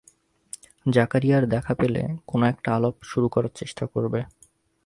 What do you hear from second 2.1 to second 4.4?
কোনো একটা আলাপ শুরুর চেষ্টা করবে।